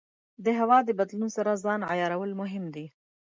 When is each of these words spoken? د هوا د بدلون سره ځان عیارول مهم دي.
د 0.45 0.47
هوا 0.59 0.77
د 0.87 0.89
بدلون 0.99 1.29
سره 1.37 1.51
ځان 1.63 1.81
عیارول 1.91 2.31
مهم 2.41 2.63
دي. 2.75 2.85